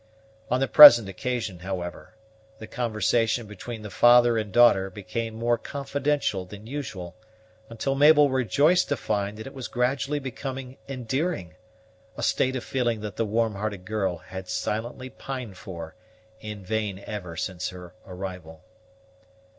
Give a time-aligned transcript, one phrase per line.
[0.49, 2.15] On the present occasion, however,
[2.57, 7.15] the conversation between the father and daughter became more confidential than usual,
[7.69, 11.53] until Mabel rejoiced to find that it was gradually becoming endearing,
[12.17, 15.93] a state of feeling that the warm hearted girl had silently pined for
[16.39, 18.63] in vain ever since her arrival.